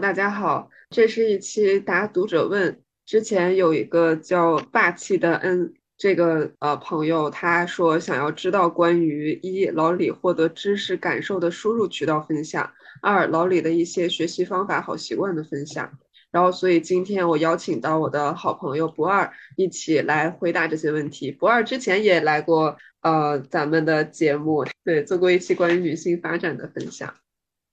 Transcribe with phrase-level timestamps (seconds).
[0.00, 2.80] 大家好，这是一期答读者问。
[3.04, 12.72] 之前有一个叫霸气的 N 这个呃朋友，他说想要知道关于一老李获得知识感受的输入渠道分享，
[13.02, 15.90] 二老李的一些学习方法好习惯的分享。
[16.30, 21.32] 然后，所以今天我邀请到我的好朋友不二一起来回答这些问题。
[21.32, 27.12] 不二之前也来过呃咱们的节目，对，做过一期关于女性发展的分享。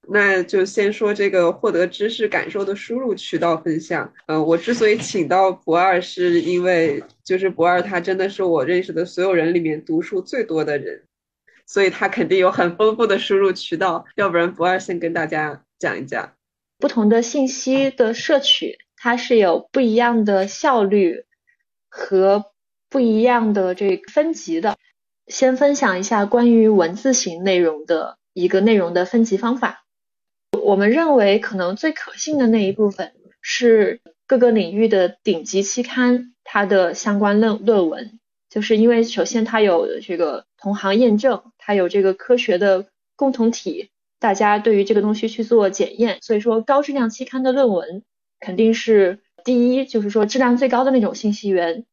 [0.08, 4.14] 那就先说这个获得知识感受的输入渠道分享。
[4.28, 11.04] 嗯，我之所以请到不二，是因为就是不二他真的是我认识的所有人里面读书最多的人，
[11.66, 14.06] 所以他肯定有很丰富的输入渠道。
[14.16, 16.34] 要不然不二先跟大家讲一讲，
[16.78, 21.26] 不同的信息的摄取，它是有不一样的效率
[21.90, 22.46] 和
[22.90, 24.76] 不一样的这个分级的。
[25.28, 29.85] 先分享一下关于文字型内容的一个内容的分级方法。
[30.66, 48.02] 我们认为可能最可信的那一部分是各个领域的顶级期刊它的相关论论文，就是因为首先它有这个同行验证，它有这个科学的共同体，大家对于这个东西去做检验，所以说高质量期刊的论文
[48.40, 51.86] 肯定是第一，就是说质量最高的那种信息源，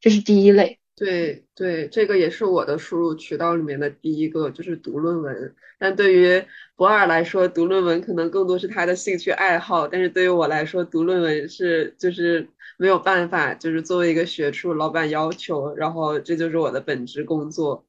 [0.00, 0.77] 这是第一类。
[0.98, 5.54] 对对，这个也是我的输入渠道里面的第一个，就是读论文。
[5.78, 9.86] 但对于博尔来说，读论文可能更多是他的兴趣爱好。
[9.86, 17.86] 但是对于我来说，读论文是就是没有办法，就是作为一个学处，老板要求，然后这就是我的本职工作。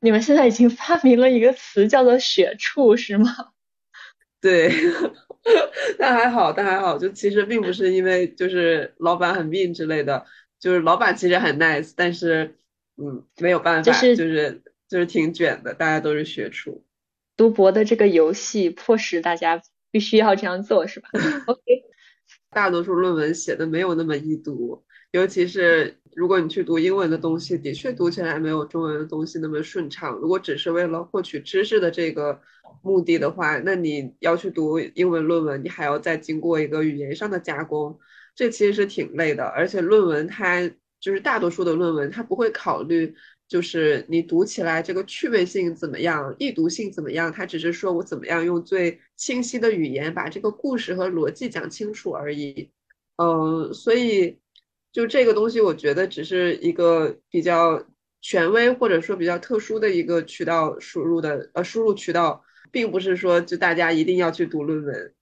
[0.00, 3.30] 你们现在已经发明了一个词，叫做“学处”，是吗？
[4.42, 4.72] 对，
[5.98, 10.26] 但还好，但还好，就其实并不是因为就是老板很命之类的。
[10.60, 12.54] 就是老板其实很 nice，但是
[12.96, 16.84] 嗯没有办法，就是就是挺卷的，大家都是学厨。
[17.36, 21.08] 读博的这个游戏迫使大家必须要这样做，是吧？
[21.46, 21.62] OK。
[22.52, 30.14] 大多数论文写的没有那么易读，尤其是如果你去读英文的东西，的确读起来没有中文的东西那么顺畅。
[30.16, 32.40] 如果只是为了获取知识的这个
[32.82, 37.98] 目的的话，那你要去读英文论文，你还要再经过一个语言上的加工。
[38.34, 40.70] 这其实是挺累的，而且论文它
[41.00, 43.14] 就是大多数的论文，它不会考虑
[43.48, 52.70] 就是你读起来这个趣味性怎么样，易读性怎么样，它只是说我怎么样用最清晰的语言把这个故事和逻辑讲清楚而已。
[53.16, 54.38] 嗯，所以
[54.92, 57.84] 就这个东西，我觉得只是一个比较
[58.22, 65.14] 权威或者说比较特殊的一个渠道输入的呃输入渠道，并不是说就大家一定要去读论文。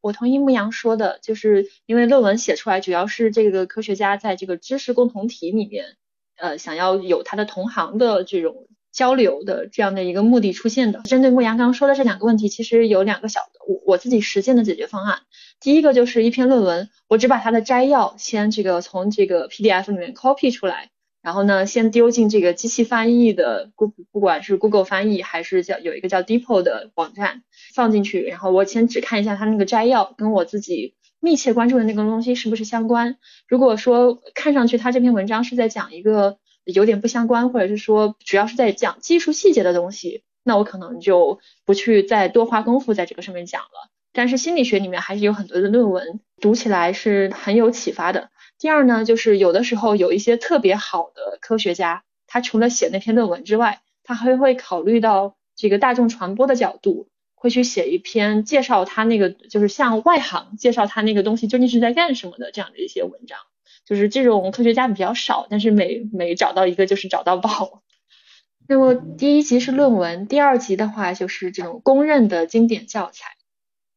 [0.00, 5.96] 我同意牧羊说的，就是因为论文写出来，主要是这个科学家在这个知识共同体里面，
[6.36, 11.02] 呃，想要有他的同行的这种交流的这样的一个目的出现的。
[11.02, 15.20] 针对牧羊刚刚说的这两个问题，其实有两个小的我我自己实践的解决方案。
[15.60, 20.90] 第一个就是一篇论文，我只把它的摘要先这个从这个 PDF 里面 copy 出来。
[21.26, 27.42] 然后呢，先丢进这个机器翻译的，不不管是 Google 翻译还是叫有一个叫 Deepo 的网站
[27.74, 33.16] 放进去，然后我先只看一下它那个摘要，跟我自己密切关注的那个东西是不是相关。
[33.48, 43.90] 如果说看上去它这篇文章是在讲一个有点不相关，或者是说主要是在讲技术细节的东西，那我可能就不去再多花功夫在这个上面讲了。
[44.12, 48.30] 但是心理学里面还是有很多的论文，读起来是很有启发的。
[48.58, 63.38] 第二呢，就是有的时候有一些特别好的科学家，他除了写那篇论文之外，他还会考虑到这个大众传播的角度，会去写一篇介绍他那个，就是向外行介绍他那个东西究竟是在干什么的这样的一些文章。
[63.84, 67.82] 就是这种科学家比较少，但是每每找到一个就是找到宝。
[68.66, 73.36] 那么第一集是论文，第二集的话就是这种公认的经典教材，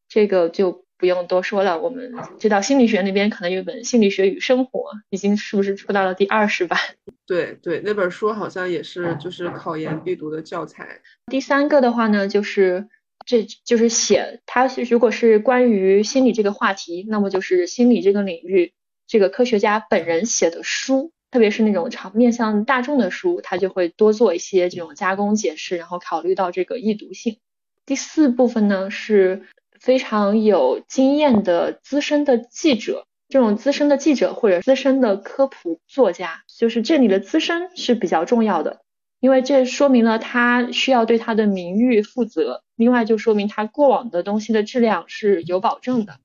[0.09, 0.86] 这个就。
[1.00, 4.80] 不用多说了，我们知道心理学那边可能有本《心理学与生活》，
[5.10, 6.78] 已经是不是出到了第二十版？
[7.26, 11.00] 对对，那本书好像也是就是考研必读的教材。
[11.28, 12.90] 第三个的话呢，就是
[13.26, 18.74] 这就是写它是如果是关于心理这个话题，那么就是心理这个领域
[19.07, 27.38] 这个科学家本人写的书，特别是那种常面向大众的书，他就会多做一些这种加工解释，然后考虑到这个易读性。
[27.86, 29.44] 第四部分呢是。
[29.80, 38.81] 非常有经验的资深的记者，这种资深的记者或者资深的科普作家，就是这里的资深是比较重要的，
[39.20, 46.18] 因为这说明了他需要对他的名誉负责，另外就说明他过往的东西的质量是有保证的。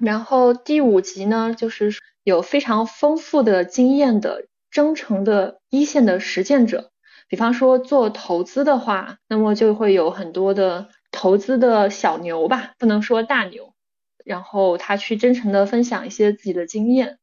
[0.00, 1.94] 然后第五集呢，就是
[2.24, 6.90] 有非常丰富的经验的真诚的一线的实践者，
[7.28, 10.88] 比方说做投资的话，那么就会有很多的。
[11.12, 13.74] 投资的小牛吧，不能说大牛，
[14.24, 17.18] 然后他去真诚的分享一些自己的经验。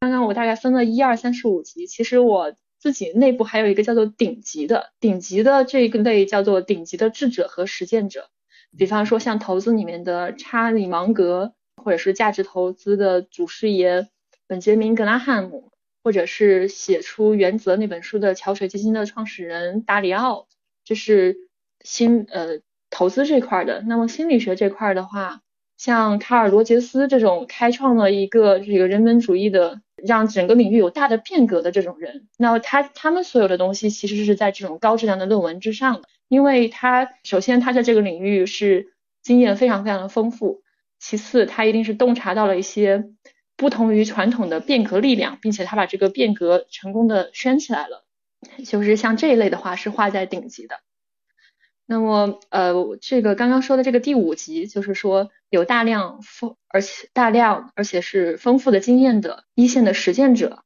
[0.00, 8.28] 刚刚我大概分了一二三十五级，其实我自己内部还有一个叫做顶级的，顶级的这个类叫做顶级的智者和实践者。
[8.76, 14.08] 比方说像投资里面的查理芒格，或者是价值投资的祖师爷
[14.46, 15.70] 本杰明格拉汉姆，
[16.02, 20.48] 或者是写出《原则》那本书的桥水基金的创始人达里奥，
[20.84, 21.36] 这是
[21.82, 22.60] 新呃
[22.94, 23.82] 投资这块的。
[23.82, 25.40] 那么心理学这块的话，
[25.76, 36.08] 像卡尔罗杰斯这种开创了一个这个人本主义的，让整个领域有大的变革的这种人，那么他他们所有的东西其实是在这种高质量的论文之上的。
[36.28, 40.62] 因为他首先他在这个领域是经验非常非常的丰富，
[40.98, 43.04] 其次他一定是洞察到了一些
[43.56, 48.04] 不同于传统的变革力量，并且他把这个变革成功的圈起来了，
[48.64, 50.76] 就是像这一类的话是画在顶级的。
[51.86, 60.62] 那么呃，这个刚刚说的这个第五级，就是说有大量丰而且大量而且是丰富的经验的一线的实践者。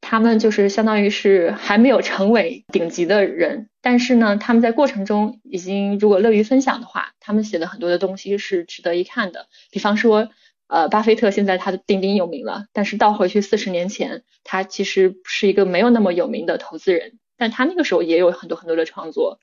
[0.00, 9.46] 他们就是相当于是还没有成为顶级的人，但是呢，他们在过程中已经如果乐于分享的话，他们写的很多的东西是值得一看的。
[9.70, 10.28] 比方说，
[10.68, 19.40] 呃，巴菲特现在他的鼎鼎有名了，但是倒回去四十年前，他其实是一个没有那么有名的投资人，但他那个时候也有很多很多的创作。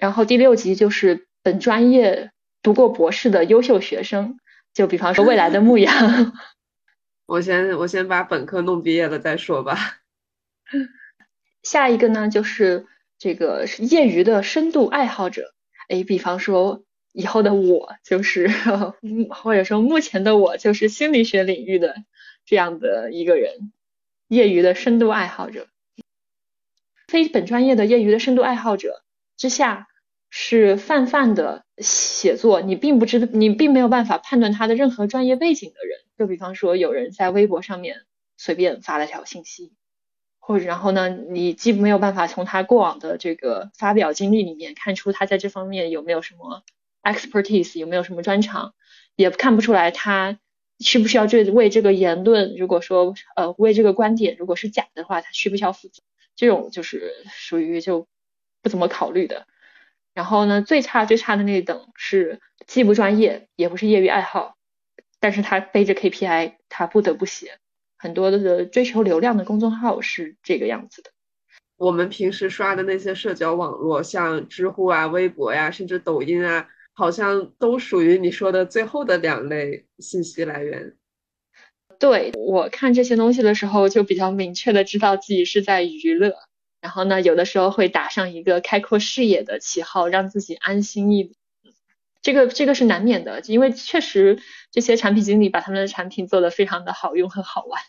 [0.00, 2.32] 然后第六集就是本专业
[2.62, 4.38] 读过博士的优秀学生，
[4.72, 5.92] 就比方说未来的牧羊。
[7.28, 9.98] 我先我先把本科弄毕业了再说吧。
[11.62, 12.86] 下一个呢，就是
[13.18, 15.52] 这个业余的深度爱好者。
[15.88, 16.82] 哎，比方说
[17.12, 18.48] 以后的我就是，
[19.28, 21.94] 或者说目前的我就是心理学领域的
[22.46, 23.70] 这样的一个人，
[24.28, 25.68] 业余的深度爱好者。
[27.06, 29.02] 非本专业的业余的深度爱好者
[29.36, 29.88] 之下。
[30.30, 35.98] 是泛泛的写作，你并不知，你并没有办法判断他的任何专业背景的人。
[36.16, 38.02] 就比方说，有人在微博上面
[38.36, 39.72] 随便发了条信息，
[40.38, 46.62] 或者然后呢，你既没有办法从他过往的这个发表经历里面看出他在这方面有没有什么
[47.02, 48.74] expertise，有没有什么专长，
[49.16, 50.38] 也看不出来他
[50.78, 56.02] 需不需要这为这个言论，如果说呃为这个观点如果是假的话，他需不需要负责？
[56.36, 58.06] 这种就是属于就
[58.62, 59.46] 不怎么考虑的。
[60.14, 64.56] 然后呢，最差最差的那一等是既不专业，也不是业余爱好，
[65.20, 67.58] 但是他背着 KPI，他不得不写
[67.96, 71.10] 很多的追求流量的公众号是这个样子的。
[71.76, 80.96] 我们平时刷的那些社交网络，像知乎啊、微博呀，甚至抖音啊，好像都属于你说的最后的两类信息来源。
[81.98, 86.34] 对我看这些东西的时候，就比较明确的知道自己是在娱乐。
[86.80, 91.34] 然后呢，有的时候会打上一个开阔视野的旗号，让自己安心一点。
[92.22, 94.38] 这个这个是难免的，因为确实
[94.70, 97.82] 这些产品经理把他们的产品做得非常的好用和好玩。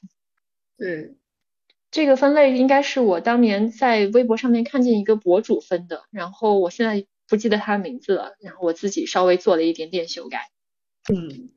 [0.78, 1.16] 对，
[1.90, 10.50] 这个分类应该是我当年在微博上面看见一个博主分的，然后我现在不记得他的名字了，然后我自己稍微做了一点点修改。
[11.14, 11.50] 嗯，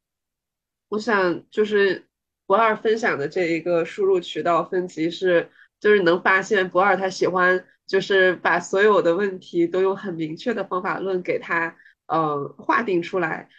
[0.89, 2.07] 我想就是
[2.47, 5.51] 博二分享的这一个输入渠道分级是。
[5.85, 11.77] 就是能发现博尔他喜欢，就是把所有的问题都用很明确的方法论给他，
[12.07, 13.51] 呃，划定出来。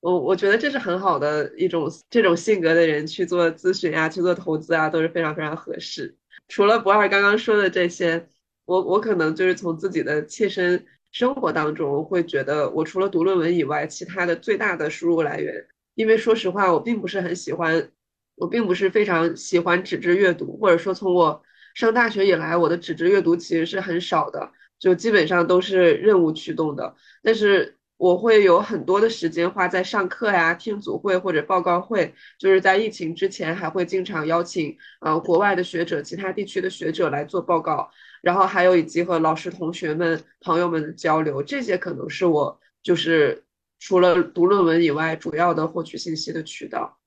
[0.00, 6.14] 我我觉得这是很好的一种这种性格的人去做咨询啊，去做投资啊，都是非常非常合适。
[6.46, 8.28] 除了博尔刚刚说的这些，
[8.66, 15.54] 我我可能就是从自己的切身生活当中会觉得，我除了读论文以外，其他的最大的输入来源，
[15.94, 17.90] 因为说实话，我并不是很喜欢，
[18.34, 21.42] 我并不是非常喜欢纸质阅读，或者说从我。
[21.74, 26.96] 上大学以来，我的纸质阅读其实是很少的，就基本上都是任务驱动的。
[27.22, 32.14] 但是我会有很多的时间花在上课呀、听组会或者报告会。
[32.38, 41.42] 就是在疫情之前，还会经常邀请呃国外的学者、其他地区的学者来做报告，然后还有以及和老师、同学们、朋友们的交流。
[41.42, 43.44] 这些可能是我就是
[43.78, 46.98] 除了读论文以外，主要的获取信息的渠道。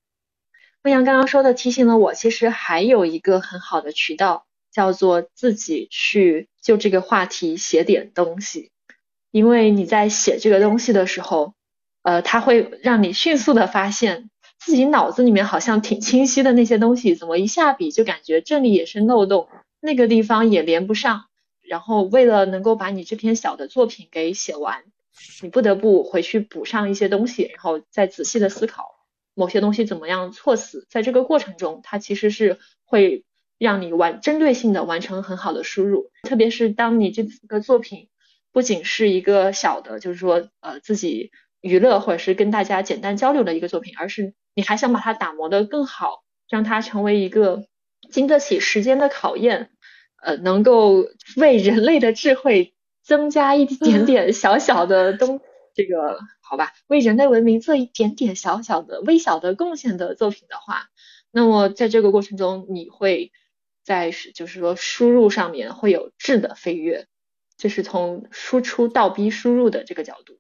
[0.81, 4.45] 牧阳刚刚说的提醒了我，其实还有一个很好的渠道。
[4.75, 8.71] 叫做自己去就这个话题写点东西，
[9.31, 11.53] 因为你在写这个东西的时候，
[12.01, 14.29] 呃，它会让你迅速的发现
[14.59, 19.47] 自己脑子里面好像挺清晰的那些东西，怎么一下笔就感觉这里也是漏洞，
[19.79, 21.27] 那个地方也连不上。
[21.61, 24.83] 然后为了能够把你这篇小的作品给写完，
[25.41, 28.97] 你不得不回去补上一些东西，然后再仔细的思考
[29.35, 30.85] 某些东西怎么样措辞。
[30.89, 33.23] 在这个过程中，它其实是会。
[33.57, 38.09] 让你完针对性的完成很好的输入，特别是当你这个作品
[38.51, 41.31] 不仅是一个小的，就是说呃自己
[41.61, 47.65] 娱乐或者是跟大家简单交流的一个作品，而是你还想把它打磨的更好，让它成为一个
[48.11, 49.69] 经得起时间的考验，
[50.21, 51.05] 呃，能够
[51.37, 55.41] 为人类的智慧增加一点 点小小的东，
[55.73, 60.89] 这个好吧，为人类文明做一点点小小的微小的贡献的作品的话，
[61.31, 63.31] 那么在这个过程中，你会
[63.85, 67.05] 在就是说输入上面会有质的飞跃，
[67.55, 70.39] 就是从输出倒逼输入的这个角度。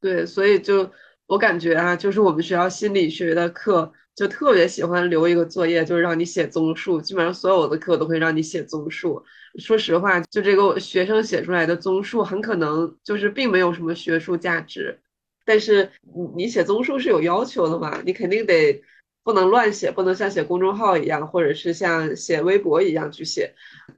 [0.00, 0.90] 对，所以就
[1.26, 7.00] 我感觉啊，就是我们学校心理学的课就特别喜欢留一个作业，就是让你写综述。
[7.00, 9.24] 基本上所有的课都会让你写综述。
[9.58, 15.00] 说实话，就这个学生写出来的综述，很可能就是并没有什么学术价值。
[15.44, 18.00] 但是你你写综述是有要求的嘛？
[18.06, 18.80] 你肯定得
[19.22, 23.54] 不能乱写，不能像写公众号一样，或者是像写微博一样去写。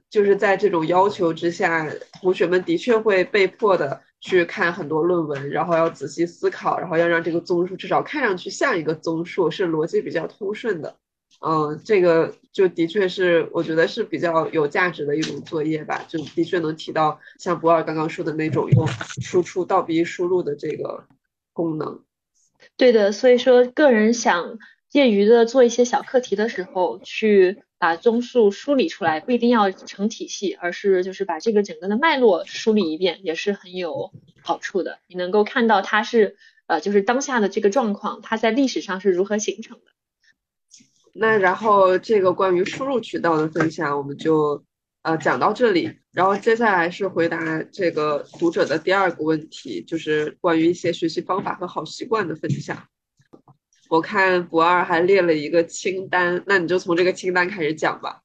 [0.09, 1.89] 就是在这种要求之下，
[2.21, 4.01] 同学们的确会被迫的。
[4.25, 10.95] 去看很多论文，然后要仔细思考，然后要让这个综述至少看上去像一个综述，是逻辑比较通顺的。
[11.41, 18.87] 嗯，这个就的确是我觉得是比较有价值的一种作业吧，就的确能提到像博尔刚刚说的那种用
[19.21, 21.03] 输出倒逼输入的这个
[21.51, 22.01] 功能。
[22.77, 24.57] 对的，所以说个人想
[24.93, 27.61] 业余的做一些小课题的时候去。
[27.83, 34.99] 把综述梳理出来不一定要成体系，而是就是把这个整个的脉络梳理一遍，也是很有好处的。
[35.05, 39.83] 你能够看到它是呃，就是当下的这个状况，它在历史上是如何形成的。
[41.11, 44.63] 那然后这个关于输入渠道的分享，我们就
[45.01, 45.91] 呃讲到这里。
[46.13, 52.87] 然后接下来是回答这个读者的第二个问题，就是关于一些学习方法和好习惯的分享。
[53.93, 58.21] 我看博二还列了一个清单，那你就从这个清单开始讲吧。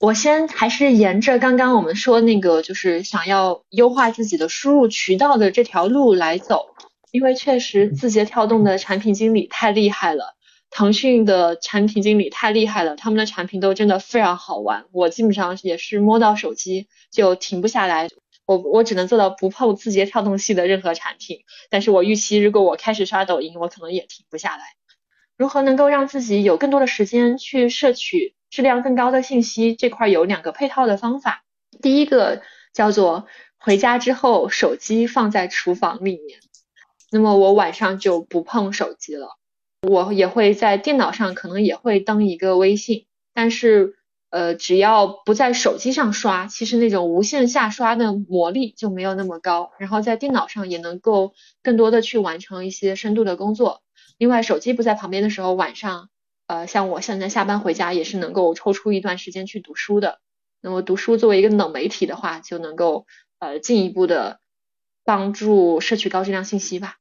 [0.00, 6.66] 我先还是沿着刚刚我们说那个，就是想要优化自己的输入渠道的这条路来走，
[7.12, 10.34] 因为确实字节跳动的产品经理太厉害了，
[10.68, 18.08] 腾讯的产品经理太厉害了，他们的产品都真的非常好玩，我基本上也是摸到手机就停不下来。
[18.46, 24.62] 我我只能做到不碰字节跳动系的任何产品，但是我预期如果我开始刷抖音，我可能也停不下来。
[25.36, 29.74] 如何能够让自己有更多的时间去摄取质量更高的信息？
[29.74, 31.44] 这块有两个配套的方法。
[31.82, 32.40] 第一个
[32.72, 33.26] 叫做
[33.58, 36.38] 回家之后手机放在厨房里面，
[37.10, 39.36] 那么我晚上就不碰手机了。
[39.82, 43.96] 我也会在电脑上可能也会登一个微信，但是。
[44.36, 49.70] 呃，只要不在手机上刷，其实那种无限下刷的魔力就没有那么高。
[49.78, 53.80] 然后在电脑上也能够更多的去完成一些深度的工作。
[54.18, 56.10] 另外，手机不在旁边的时候，晚上，
[56.48, 60.20] 呃，像我现在下班回家也是能够抽出一段时间去读书的。
[60.60, 63.06] 那么读书作为一个冷媒体的话，就能够
[63.38, 64.40] 呃进一步的
[65.02, 66.96] 帮助摄取高质量信息吧。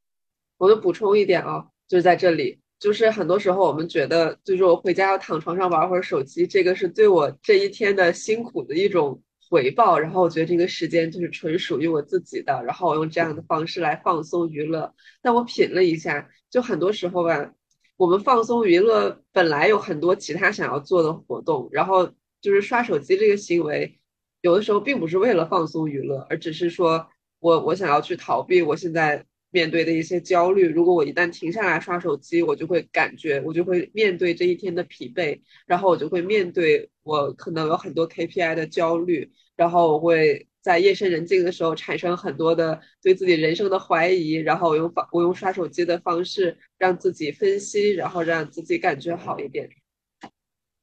[0.58, 2.62] 我就补充一点啊，就是在这里。
[2.86, 9.98] 就是很多时候我们觉得，就是我回家要躺床上玩会儿手机，这个是对我这一天的辛苦的一种回报。
[9.98, 14.94] 然后我觉得这个时间就是纯属于我自己的，然后我用这样的方式来放松娱乐。
[15.24, 17.56] 但我品了一下，就很多时候吧，
[17.98, 22.08] 我们放松娱乐本来有很多其他想要做的活动，然后
[22.40, 23.98] 就是刷手机这个行为，
[24.42, 27.08] 有的时候并不是为了放松娱乐，而只是说
[27.40, 29.26] 我我想要去逃避我现在。
[29.56, 49.70] 面对的一些焦虑，如果我一旦停下来刷手机，我就会感觉，我就会面对这一天的疲惫，然后我就会面对我可能有很多 KPI 的焦虑，然后我会在夜深人静的时候产生很多的对自己人生的怀疑，然后我用方我用刷手机的方式让自己分析，然后让自己感觉好一点。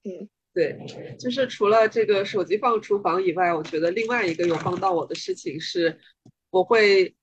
[0.05, 0.79] 嗯，对，
[1.19, 5.99] 就是除了这个手机放厨房以外，我觉得另外一个有帮到我的事情是，
[6.49, 7.15] 我会。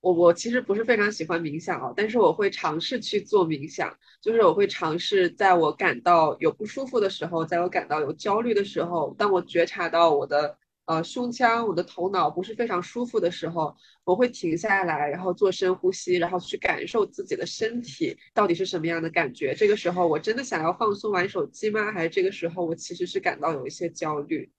[0.00, 19.54] 我我其实不是非常喜欢冥想哦，但是我会尝试去做冥想，就是我会尝试在我感到有不舒服的时候，在我感到有焦虑的时候，当我觉察到我的呃胸腔、我的头脑不是非常舒服的时候，我会停下来，然后做深呼吸，然后去感受自己的身体到底是什么样的感觉。
[19.54, 21.92] 这个时候我真的想要放松玩手机吗？
[21.92, 24.50] 还是这个时候我其实是感到有一些焦虑？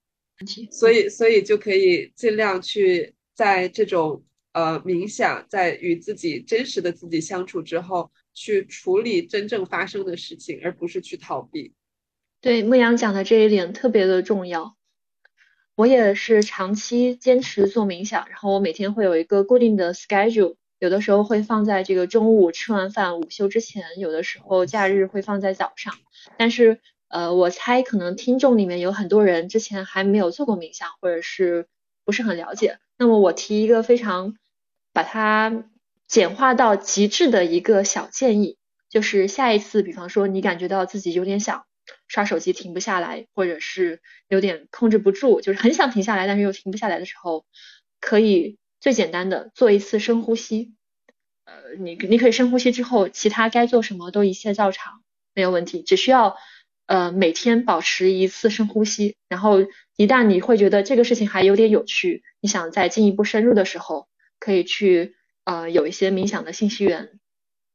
[0.70, 4.24] 所以所以就可以尽量去在这种。
[4.54, 11.74] 呃，冥想在与自己真实的自己相处之后，去处理真正发生的事情，而不是去逃避。
[12.42, 14.76] 对，牧羊讲的这一点特别的重要。
[15.76, 25.94] 我也是长期坚持做冥想，然后我每天会有一个固定的 schedule，有的时候会放在这个中午吃完饭午休之前，有的时候假日会放在早上。
[26.38, 31.68] 但是，呃，我猜可能听众里面有很多人之前还没有做过冥想，或者是
[32.04, 32.80] 不是很了解。
[32.98, 34.36] 那么我提一个非常。
[34.94, 35.64] 把它
[36.08, 38.58] 简化到极致的一个小建议，
[38.90, 41.66] 就是下一次，比方说你感觉到自己有点想
[42.08, 47.46] 刷手机停不下来，或者是有点控制不住，就是很想停下来，但是又停不下来的时候，
[48.00, 50.74] 可以最简单的做一次深呼吸。
[51.46, 55.02] 呃，你你可以深呼吸之后，其他该做什么都一切照常，
[55.34, 55.82] 没有问题。
[55.82, 56.36] 只需要
[56.86, 59.60] 呃每天保持一次深呼吸，然后
[59.96, 64.08] 一旦你会觉得这个事情还有点有趣，你想再进一步深入的时候，
[64.42, 67.20] 可以去呃有一些冥想的信息源，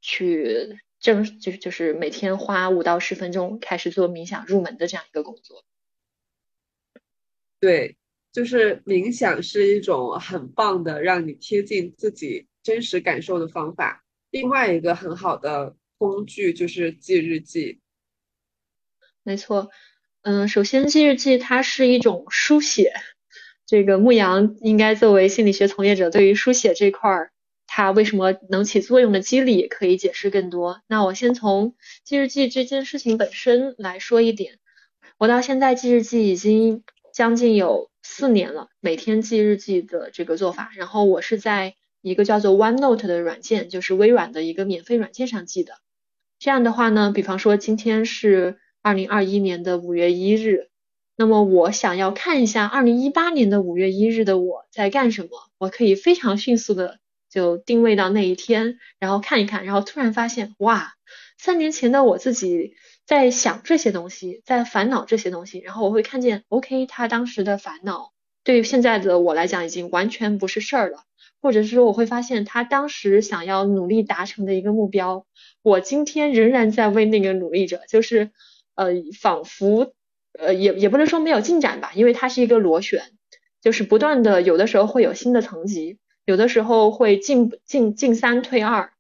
[0.03, 5.65] 去正就是就是每天花五到十分钟开始做冥想入门的这样一个工作。
[7.61, 7.97] 对，
[8.33, 12.49] 就是冥想是一种很棒的让你贴近自己。
[12.67, 17.81] 真实感受的方法，另外一个很好的工具就是记日记。
[19.23, 19.71] 没错，
[20.23, 22.93] 嗯，首先记日记它是一种书写，
[23.67, 27.31] 这个牧羊应该作为心理学从业者，对于书写这块儿，
[27.67, 30.81] 它为什么能起作用的机理可以解释更多。
[30.87, 34.59] 那我先从记日记这件事情本身来说一点，
[35.19, 41.75] 我到现在记日记已经将近有四年了，每天记日记的这个做法，然后我是在。
[42.03, 45.73] 一个叫做 OneNote 的软件，就是微软的一个免费软件上记的。
[46.39, 50.69] 这样的话呢，比方说今天是二零二一年的五月一日，
[51.17, 56.99] 那么我想要看一下二零一八年的五月一日的我在干什么，我可以非常迅速的
[57.31, 60.95] 就定位到那一天，然后看一看，然后突然发现，哇，
[61.39, 62.75] 三年前的我自己
[63.07, 68.13] 在想这些东西，在烦恼这些东西，然后我会看见，OK，他当时的烦恼
[68.45, 71.05] 对于现在的我来讲已经完全不是事儿了。
[71.43, 75.27] 或者是说，我会发现他当时想要努力达成的一个目标，
[75.63, 78.33] 我今天仍然在为那个努力着，就是
[78.75, 78.89] 呃，
[79.21, 79.93] 仿佛
[80.39, 83.03] 呃，也也不能说没有进展吧，因为它是一个螺旋，
[83.61, 88.93] 就是不断的，有的时候会有新的层级，有的时候会进进进三退二，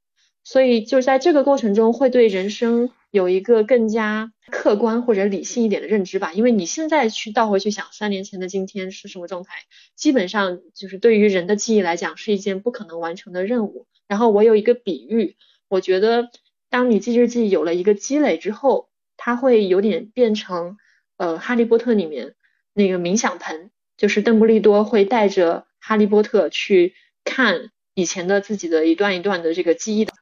[0.44, 4.32] 所以就在这个过程中，会对人生有一个更加。
[4.48, 9.54] 客观或者理性一点的认知吧，因为你现在去倒回去想三年前的今天是什么状态，
[9.96, 13.88] 基本上就是对于人的记忆来讲是一件不可能完成的任务。
[14.06, 15.34] 然后我有一个比喻，
[15.66, 16.30] 我觉得
[16.70, 20.76] 当你记日记有了一个积累之后，它会有点变成
[21.16, 22.34] 呃哈利波特里面
[22.72, 30.12] 那个冥想盆，就是邓布利多会带着哈利波特去看以前的自己的一段一段的这个记忆的。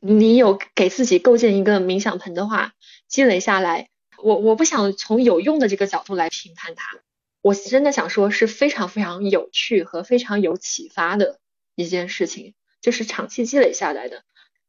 [0.00, 2.72] 你有给自己构建一个冥想盆的话。
[3.08, 3.88] 积累下来，
[4.22, 7.00] 我我不想从有用的这个角度来评判它，
[7.42, 11.40] 我真的想说是非常非常有趣和非常有启发的
[11.74, 14.22] 一件事情，就是长期积累下来的。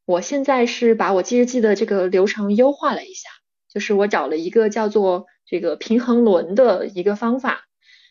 [0.05, 3.29] 我现在是把我记日记的这个流程优化了一下，
[3.71, 7.66] 就是我找了一个叫做这个平衡轮的一个方法，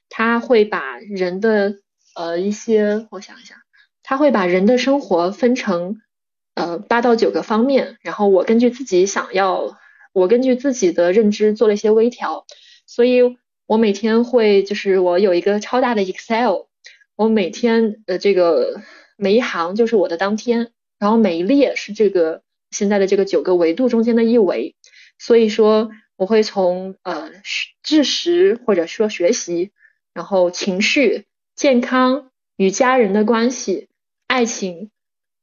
[0.08, 1.74] 它会把人的
[2.14, 3.58] 呃一些，我想一想，
[4.04, 5.96] 它会把人的生活分成
[6.54, 9.76] 呃八到九个方面，然后我根据自己想要。
[10.12, 12.44] 我根据自己的认知做了一些微调，
[12.84, 13.36] 所以
[13.68, 16.66] 我每天会就是我有一个超大的 Excel，
[17.14, 18.80] 我每天呃这个
[19.16, 24.74] 每一行就是我的当天，然后每一列是这个现在的这个九个维度中间的一维，
[25.16, 27.30] 所以说我会从呃
[27.82, 29.70] 知识或者说学习，
[30.12, 31.24] 然后情绪、
[31.56, 33.88] 健康、与家人的关系、
[34.26, 34.90] 爱情、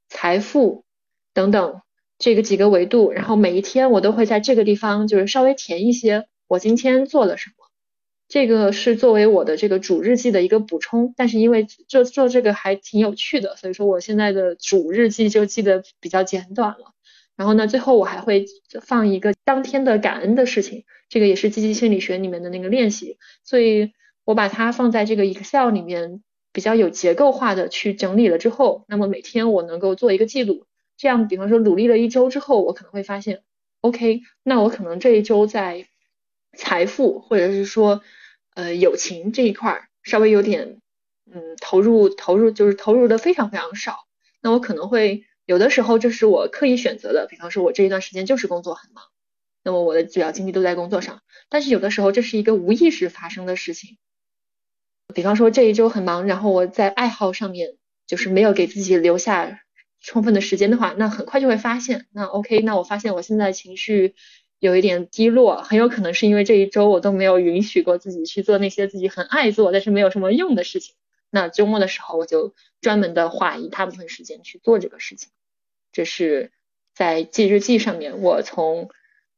[0.08, 0.86] 财富
[1.34, 1.82] 等等。
[2.20, 7.66] 这个几个维度，然后每一天我都会在这个地方就是稍微填一些我今天做了什么，
[8.28, 11.16] 这个是作为我的这个主日记的一个补充。
[11.18, 16.94] 但是因为做做这个还挺有趣的，所以说我现在的主日记就记得比较简短了。
[17.38, 18.45] 然后呢，最后我还会
[18.82, 23.93] 放一个当天的感恩的事情，这个也是积极心理学里面的那个练习，所以
[24.26, 30.65] 我把它放在这个 Excel 里面比较有结构化的去整理了之后，那么每天我能够做一个记录。
[30.97, 33.43] 这样，比方说努力了一周之后，我可能会发现
[33.82, 35.86] ，OK，那我可能这一周在
[36.58, 38.02] 财富或者是说
[38.56, 40.82] 呃友情这一块稍微有点
[41.32, 44.08] 嗯投入投入就是投入的非常非常少，
[44.41, 49.06] 那我可能会有的时候这是我刻意选择的，比方说我这一段时间就是工作很忙，
[49.64, 53.98] 那么我的主要精力都在工作上，但是有的时候这是一个无意识发生的事情，
[55.16, 59.62] 比方说这一周很忙，然后我在爱好上面就是没有给自己留下。
[60.00, 64.14] 充分的时间的话，那很快就会发现，那 OK，那我发现我现在情绪
[64.60, 70.94] 有一点低落，很有可能是因为这一周我都没有允许过自己去做那些自己很爱做但是没有什么用的事情。
[71.30, 75.30] 那周末的时候，我就专门的花一大部分时间去做这个事情。
[75.92, 76.52] 这是
[76.94, 78.90] 在记日记上面，我从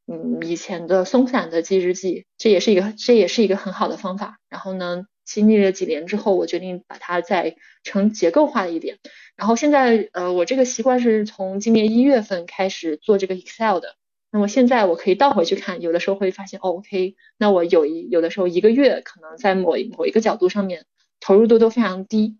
[0.06, 4.38] 嗯以前的松散的记日记，这也是一个这也是一个很好的方法。
[4.48, 8.98] 然后呢，经历了几年之后，我决定把它再成结构化一点。
[9.36, 13.96] 然后现在呃，我这个习惯是从今年一月份开始做这个 Excel 的。
[14.32, 20.84] 那么现在我可以倒回去看，有的时候会发现哦，OK，那我有一有的时候一个月可能在某某一个角度上面
[21.20, 22.38] 投入度都非常低，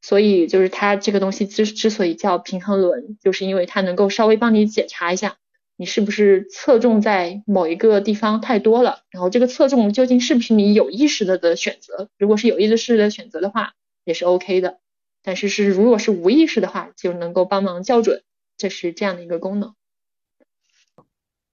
[0.00, 5.38] 所以就是它这个东西之之所以叫平衡轮，就是因为它能够稍微帮你检查一下
[5.76, 14.80] 你是不是侧重在某一个地方太多了，然后这个侧重究竟是不是你有意识的的选择，如果是有意识的选择的话，也是 OK 的，
[15.22, 18.22] 但是是如果是无意识的话，就能够帮忙校准，
[18.56, 19.74] 这是这样的一个功能。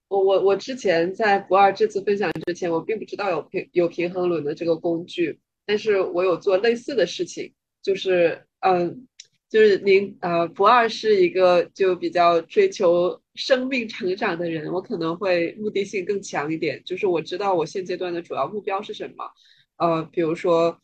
[0.07, 9.07] 我我我之前在不二这次分享之前，我并不知道有平有平衡轮的这个工具，但是我有做类似的事情，就是嗯，
[9.49, 19.31] 就是您呃不二是一个就比较追求生命成长的人，我可能会目的性更强一点，就是我知道我现阶段的主要目标是什么，
[19.77, 20.79] 呃，比如说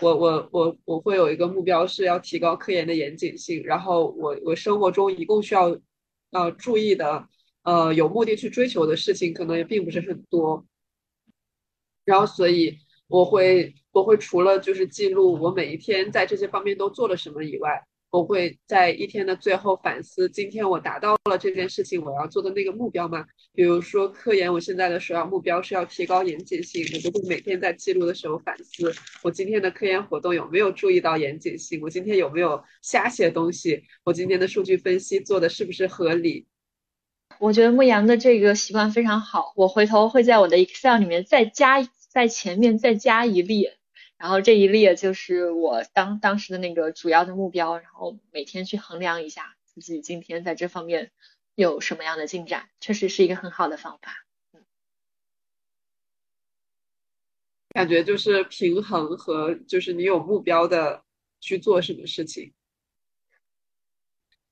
[0.00, 5.78] 我我我我会有一个目标是要提高科研的严谨性，然后我我生活中一共需要
[6.30, 7.28] 呃注意的。
[7.64, 10.64] 呃，有目的去追求的事情可能也并不是很多，
[12.06, 12.78] 然后所以
[13.08, 23.26] 我会我会除了就是记录我每一天在这些方面都做了什么以外，我会在一天的最后反思今天我达到了这件事情我要做的那个目标吗？
[23.52, 36.46] 比如说科研，我现在的首要目标是要提高严谨性，我就会每天在记录的时候反思我今天的科研活动有没有注意到严谨性，我今天有没有瞎写东西，我今天的数据分析做的是不是合理。
[37.40, 43.77] 我觉得牧羊的这个习惯非常好，我回头会在我的 Excel 里面再加在前面再加一列，
[44.18, 51.12] 然后这一列就是我当当时的那个主要的目标，然后每天去衡量一下自己今天在这方面
[51.54, 54.24] 有什么样的进展，确实是一个很好的方法。
[57.70, 61.04] 感觉就是平衡和就是你有目标的
[61.38, 62.52] 去做什么事情。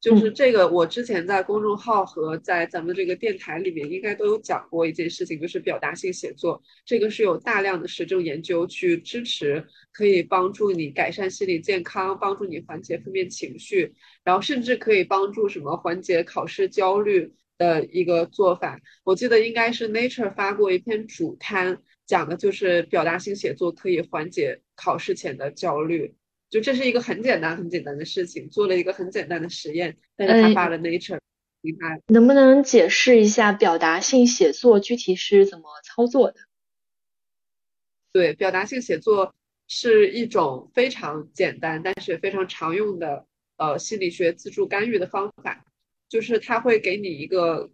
[0.07, 6.63] 就是这个，我之前在公众号和在咱们这个电台里面应该都有讲过一件事情，就是表达性写作。
[6.85, 13.93] 这个是有大量的实证研究去支持，可以帮助你改善心理健康，帮助你缓解负面情绪，
[14.23, 18.81] 然后甚至可以帮助什么缓解考试焦虑的一个做法。
[19.03, 26.15] 我记得应该是 Nature 发过一篇主刊，讲的就是表达性写作可以缓解考试前的焦虑。
[26.57, 31.21] 就这是一个很简单、很简单的事情，做了一个很简单的实验，但是他发了 Nature，
[31.61, 36.41] 你看能不能解释一下表达性写作具体是怎么操作的？
[38.11, 39.35] 对，表达性写作
[39.69, 43.27] 是一种非常简单，但是非常常用的
[43.59, 45.63] 呃心理学自助干预的方法，
[46.09, 47.71] 就是它会给你一个，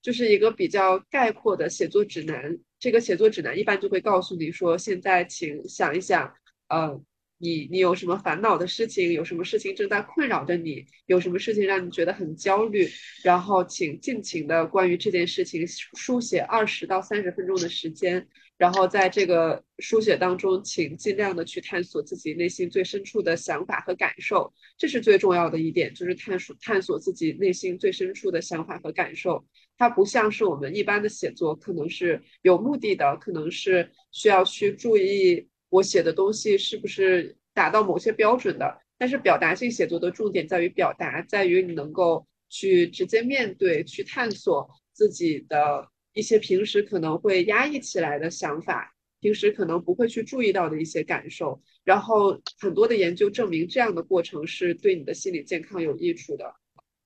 [0.00, 2.58] 就是一个比较概括的写作指南。
[2.78, 6.32] 这个写作指南一般就会告诉你说，现在请想一想，
[6.68, 6.98] 呃。
[7.42, 9.12] 你你有什么烦恼的事情？
[9.12, 10.86] 有什么事情正在困扰着你？
[11.06, 12.88] 有什么事情让你觉得很焦虑？
[13.24, 18.28] 然后请尽情的关于这件事情书写二十到三十分钟的时间。
[18.56, 24.54] 然后在这个书写当中，请尽量的去探索自己内心最深处的想法和感受。
[24.78, 29.44] 这是最重要的一点，就是探索探索自己内心最深处的想法和感受。
[29.76, 35.48] 它不像是我们一般的写作，可能是有目的的，可能是需要去注意。
[35.72, 38.78] 我写的东西是不是达到某些标准的？
[38.98, 51.62] 但是表达性写作的重点在于表达，在于你能够去直接面对、去探索自己的一些平时可能会压抑起来的想法，平时可能不会去注意到的一些感受。
[51.84, 56.54] 然后很多的研究证明，这样的过程是对你的心理健康有益处的。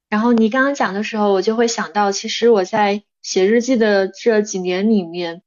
[0.08, 5.42] 然后你刚刚讲的时候，我就会想到，其实我在写日记的这几年里面。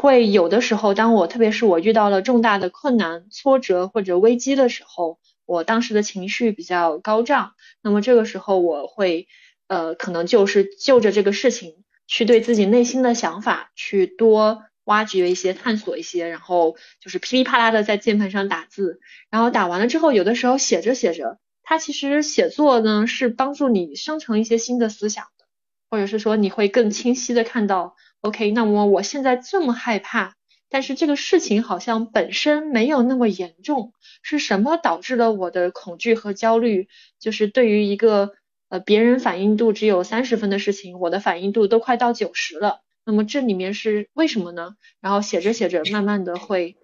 [0.00, 7.54] 会有的时候，当我特别是我遇到了重大的困难、挫折或者危机的时候，我当时的情绪比较高涨。
[7.82, 9.26] 那么这个时候，我会
[9.66, 19.00] 呃，可能就是就着这个事情，去对自己内心的想法去多挖掘一些、探索一些，然后就是噼里啪啦的在键盘上打字。
[19.30, 25.46] 然后打完了之后，有的时候写着写着，它其实写作呢是帮助你生成一些新的思想的，
[25.90, 27.96] 或者是说你会更清晰的看到。
[28.20, 30.34] OK，那么我现在这么害怕，
[30.68, 36.88] 但是这个事情好像本身没有那么严重，是什么导致了我的恐惧和焦虑？
[37.20, 38.32] 就是对于一个
[38.68, 42.80] 呃别人反应度只有三十分的事情，我的反应度都快到九十了。
[43.04, 44.74] 那么这里面是为什么呢？
[45.00, 46.76] 然后写着写着，慢慢的会，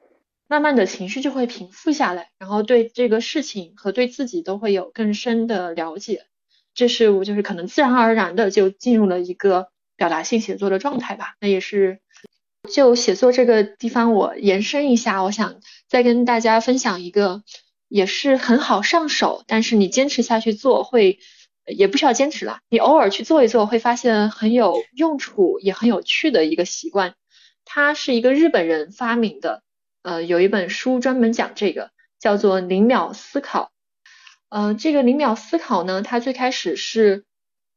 [0.46, 6.26] 慢慢的情绪就会平复下来，然后对这个事情和对自己都会有更深的了解。
[6.74, 9.73] 这是我就是可能自然而然的就进入了一个。
[10.04, 12.00] 表达性写作的状态吧，那也是
[12.70, 17.42] 就写作这个地方，我延伸一下，我想再跟大家分享一个
[17.88, 21.20] 也是很好上手，但是你坚持下去做会，
[21.64, 27.14] 也不需要坚持了，你偶尔去做一做，会发现很有用处，也很有趣的一个习惯。
[27.64, 29.62] 它是一个日本人发明的，
[30.02, 33.72] 呃，有一本书专门讲这个，叫做零秒思考。
[34.50, 37.24] 呃，这个零秒思考呢，它最开始是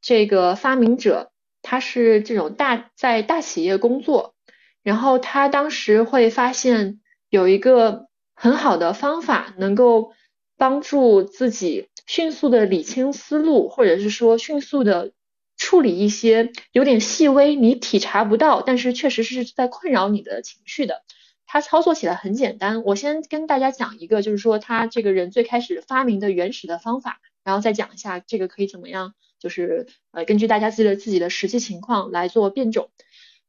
[0.01, 1.31] 这个发明者，
[1.67, 4.35] 他是这种大在大企业工作，
[4.81, 6.99] 然后他当时会发现
[7.29, 8.07] 有一个。
[8.39, 10.13] 很好的方法，能够
[10.57, 15.11] 帮助自己迅速的理清思路，或者是说迅速的
[15.57, 21.01] 处理一些有点细微你体察不到，但是确实是在困扰你的情绪的。
[21.47, 32.89] 他操作起来很简单，我先跟大家讲一个，就是说他这个人最开始发明的原始的方法，然后再讲一下这个可以怎么样，就是呃根据大家自己的自己的实际情况来做变种。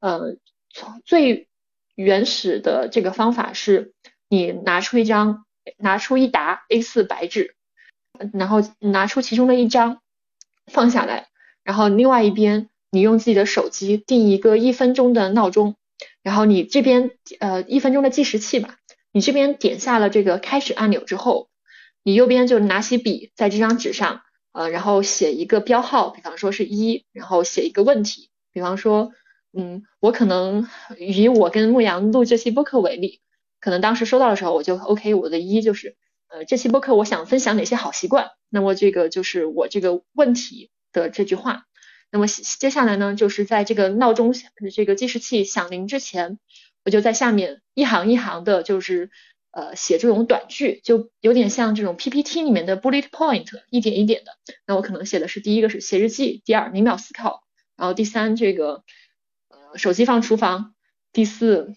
[0.01, 0.37] 呃，
[0.73, 1.49] 从最
[1.95, 3.93] 原始的这个方法是。
[4.31, 5.47] 你拿出一张，
[5.79, 7.55] 拿出一沓 A4 白纸，
[8.35, 10.03] 然后拿出其中的一张
[10.67, 11.29] 放下来，
[11.65, 15.77] 然后另外一边你用自己的手机定一个一分钟的闹钟，
[16.23, 18.77] 然后你这边呃一分钟的计时器吧，
[19.13, 21.49] 你这边点下了这个开始按钮之后，
[22.03, 24.21] 你右边就拿起笔在这张纸上
[24.53, 29.13] 呃然后写一个标号，比方说是一，然后写一个问题，比方说
[29.53, 33.21] 嗯我可能以我跟牧羊录这期播客为例。
[33.61, 35.97] 可能当时收到的时候，我就 OK，我的一就是，
[36.29, 41.65] 呃，这期播客我想分享哪些好习惯，那么这个就是我这个问题的这句话。
[42.13, 44.33] 那么接下来呢，就是在这个闹钟
[44.73, 46.39] 这个计时器响铃之前，
[46.85, 49.11] 我就在下面一行一行的，就是
[49.51, 54.33] 呃写这种短句，就有点像这种 PPT 里面的 bullet point，一点一点的。
[54.67, 57.43] 那我可能写的是第一个是写日记，第二零秒思考，
[57.77, 58.83] 然后第三这个
[59.49, 60.75] 呃手机放厨房，
[61.13, 61.75] 第四。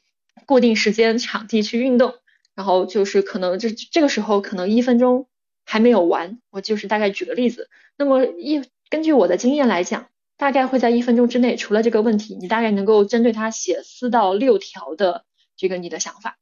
[0.47, 2.15] 固定时间、场地去运动，
[2.55, 5.29] 然后就是可能这这个时候可能一分钟
[5.65, 7.69] 还没有完，我就是大概举个例子。
[7.95, 16.37] 那么一根据我的经验来讲，大概会在一分钟之内，除了这个问题，你大概能够针对它写四到六条的这个你的想法。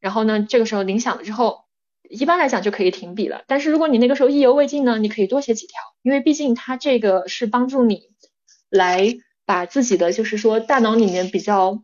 [0.00, 1.64] 然后呢，这个时候铃响了之后，
[2.08, 3.42] 一般来讲就可以停笔了。
[3.46, 8.02] 但是如果你那个时候意犹未尽呢，你可以多写几条，因为毕竟它这个是帮助你
[8.70, 11.82] 来把自己的就是说大脑里面比较。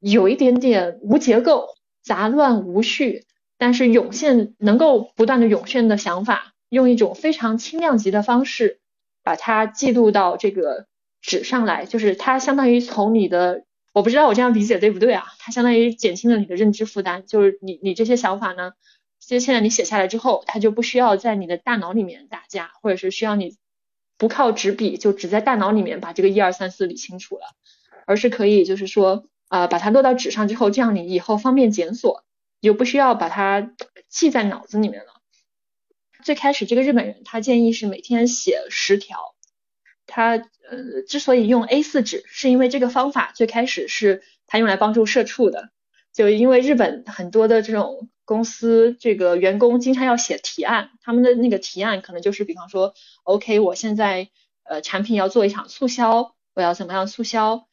[0.00, 1.68] 有一点点无结构、
[2.02, 3.24] 杂乱无序，
[3.56, 8.80] 但是涌现能够不断的涌现的想法，用一种非常轻量级的方式
[9.22, 10.84] 把它记录到这个
[11.22, 15.24] 纸上来，就是它相当于从你的，我不知道我这样理解对不对啊？
[15.38, 18.72] 它相当于减轻了你的认知负担，就是你你这些想法呢，
[19.20, 23.56] 其实现在你写下来之后，它就不需要在你的大脑里面打架，或者是需要你
[24.18, 27.46] 不靠纸笔，就只在大脑里面把这个一二三四理清楚了，
[28.06, 29.24] 而是可以就是说。
[29.48, 32.24] 啊，把它落到纸上之后，这样你以后方便检索，
[32.60, 33.72] 就不需要把它
[34.08, 35.12] 记在脑子里面了。
[36.24, 39.33] 最开始这个日本人他建议是每天写十条，
[40.06, 45.70] 他呃之所以用 A4 纸，是因为这个方法最开始是他用来帮助社畜的，
[46.12, 54.28] 就因为日本很多的这种公司这个员工经常要写提案，他们的那个提案可能就是比方说，OK，我现在
[54.64, 57.66] 呃产品要做一场促销，我要怎么样促销？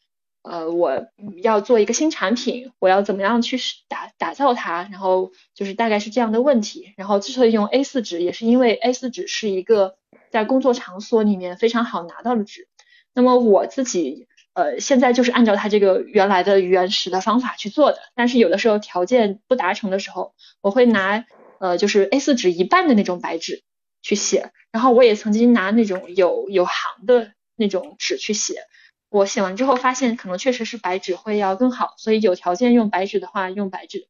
[0.44, 1.06] 呃，我
[1.44, 4.90] 要做一个新产品，我要怎么样去打打造它？
[4.92, 6.94] 然后就是大概是这样的问题。
[6.98, 9.98] 然后之所以用 A4 纸，也是因为 A4 纸是一个
[10.32, 12.68] 在工作场所里面非常好拿到的纸。
[13.14, 18.00] 那么我自己呃现在就是按照它这个原来的原始的方法去做的。
[18.16, 21.26] 但是有的时候条件不达成的时候，我会拿
[21.60, 23.64] 呃就是 A4 纸一半的那种白纸
[24.02, 24.52] 去写。
[24.72, 28.64] 然后我也曾经拿那种有有行的那种纸去写。
[29.10, 34.08] 我写完之后发现，可能确实是白纸会要更好，所以有条件用白纸的话，用白纸。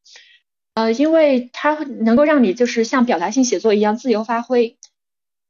[0.74, 4.78] 呃，因为它能够让你就是像表达性写作一样自由发挥，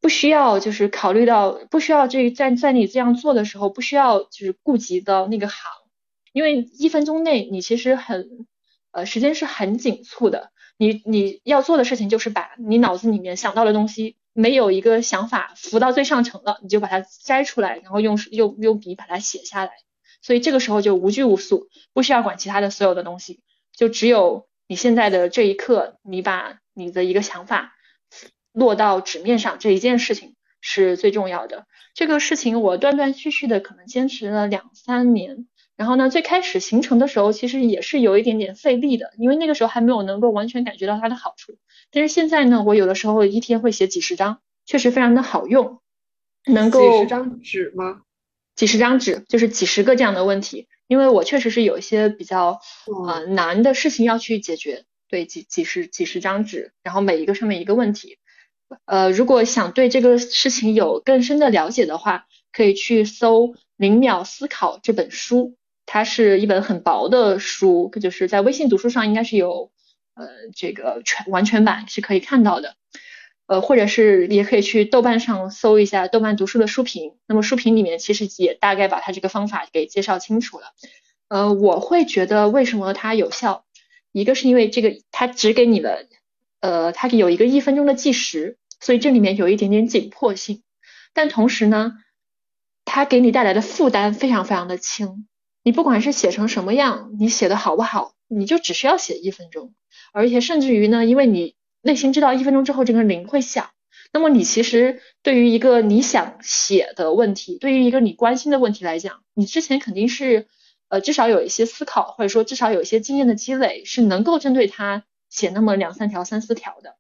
[0.03, 5.73] 不需要就是考虑到，不需要这在在你这样做的时候，不需要就是顾及到那个行，
[6.35, 8.47] 因为一分钟内你其实很
[8.91, 14.17] 呃时间是很紧促的，你你要做的事情就是把你脑子里面想到的东西。
[14.35, 19.73] 没有一个想法浮到最上层了，你就把它摘出来，然后用用用笔把它写下来。
[20.23, 23.43] 所以这个时候就无拘无束，不需要管其他的所有的东西，
[23.77, 27.75] 就只有你现在的这一刻，你把你的一个想法
[28.53, 31.67] 落到纸面上这一件事情是最重要的。
[31.95, 35.47] 这个事情我断断续续的可能坚持了两三年。
[35.75, 41.57] 然后呢，最开始形成的时候其实也是有一点点费力的，因为那个时候还没有能够完全感觉到它的好处。
[41.91, 45.81] 但是现在呢，我有的时候一天会写几十张，确实非常的好用，
[46.47, 48.03] 能够几十张纸吗？
[48.55, 52.61] 几十张纸就是几十个这样的问题，因为我确实是有一些比较
[53.07, 54.85] 呃难的事情要去解决。
[55.09, 58.19] 对，几几十几十张纸，然后每一个上面一个问题。
[58.85, 65.57] 呃，如果想对这个事情有更深的了解的话，可以去搜《零秒思考》这本书，
[65.87, 69.71] 它是一本很薄的书，就是在微信读书上应该是有
[70.15, 72.75] 呃这个全完全版是可以看到的。
[73.47, 80.67] 呃，或者是也可以去豆瓣上搜一下豆瓣读书的书评，那么书评里面其实也大概把它这个方法给介绍清楚了。
[81.29, 83.65] 呃，我会觉得为什么它有效，
[84.13, 86.07] 一个是因为这个它只给你了，
[86.61, 88.57] 呃，它有一个一分钟的计时。
[88.83, 90.63] 所以这里面有一点点紧迫性，
[91.15, 91.93] 但同时呢，
[92.85, 95.29] 它给你带来的负担非常非常的轻。
[95.63, 99.73] 你不管是写成什么样，你写的好不好，你就只需要写一分钟，
[100.13, 103.71] 而且甚至于呢，因为你内心知道一分钟之后这个铃会响，
[104.13, 110.49] 那么你其实对于一个你想写的问题，对于一个你关心的问题来讲，你之前肯定是
[110.89, 116.97] 呃至少有一些思考，或者说至少有一些经验的积累，是能够针对它写那么两三条、三四条的。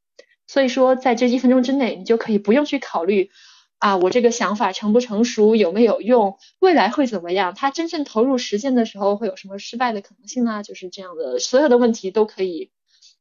[0.53, 3.31] 所以说，在这一分钟之内，你就可以不用去考虑
[3.79, 7.55] 啊，我这个想法成不成熟，有没有用，未来会怎么样？
[7.55, 10.63] 它真正投入实践的时候，会有什么失败的可能性呢？
[10.63, 12.71] 就是这样的，所有的问题都可以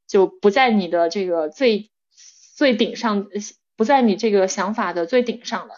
[0.09, 1.89] 就不在你的这个最
[2.57, 3.27] 最顶上，
[3.77, 5.75] 不在你这个想法的最顶上了。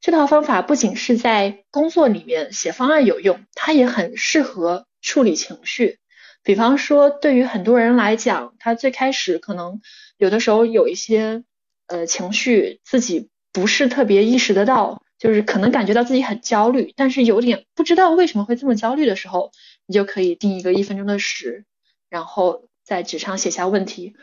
[0.00, 6.00] 这套方法不仅是在工作里面写方案有用，它也很适合处理情绪。
[6.46, 9.80] 比方说，对于很多人来讲，他最开始可能
[10.16, 11.42] 有的时候有一些
[11.88, 19.50] 呃情绪，自己不是特别意识得到，就是可能感觉到自己很焦虑，但是有点不知道为什么会这么焦虑的时候，
[19.86, 21.64] 你就可以定一个一分钟的时，
[22.08, 24.14] 然后在纸上写下问题，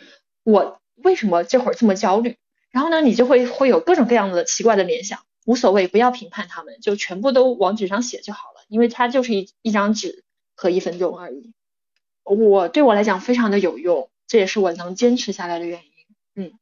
[0.45, 2.37] 我为什么这会儿这么焦虑？
[2.71, 10.23] 然后呢，你就会会有各种各样的奇怪的联想，无所谓，不要评判他们，就全部都往纸上写就好了，因为它就是一一张纸
[10.55, 11.51] 和一分钟而已。
[12.23, 15.91] 我对我来讲非常的有用，这也是我能坚持下来的原因。
[16.35, 16.59] 嗯，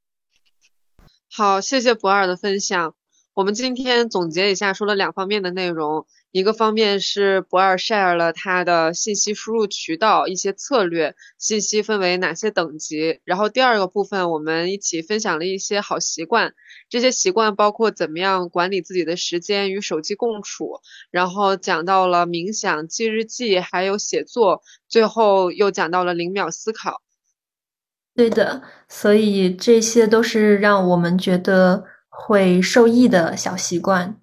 [1.32, 2.95] 好，谢谢博尔的分享。
[3.34, 6.06] 我们今天总结一下，说了两方面的内容。
[6.31, 13.19] 一个方面是博尔 share 了他的信息输入渠道一些策略，信息分为哪些等级。
[13.25, 16.53] 然后第二个部分，我们一起分享了一些好习惯，
[16.89, 27.01] 这些习惯包括怎么样管理自己的时间与手机共处，然后讲到了冥想、记日记，还有写作，最后又讲到了零秒思考。
[28.15, 34.20] 对的，所以这些都是让我们觉得会受益的小习惯。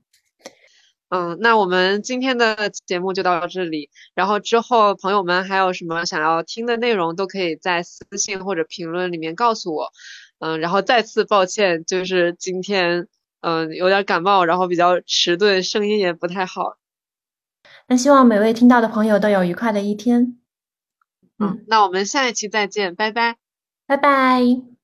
[1.11, 3.91] 嗯，那我们今天的节目就到这里。
[4.15, 9.91] 然后之后朋友们还有什么想要听的内容，都可以在私信或者评论里面告诉我。
[10.39, 13.09] 嗯，然后再次抱歉，就是今天
[13.41, 16.77] 嗯有点感冒，然后比较迟钝，声音也不太好。
[17.87, 20.39] 那希望每位听到的朋友都有愉快的一天。
[21.39, 23.37] 嗯，那我们下一期再见，拜拜，
[23.87, 24.78] 拜拜。